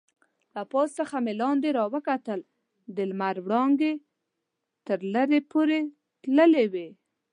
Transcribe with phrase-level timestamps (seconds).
[0.53, 2.39] له پاس څخه مې لاندې راوکتل،
[2.95, 3.93] د لمر وړانګې
[4.87, 5.79] تر لرې پورې
[6.23, 6.87] تللې وې.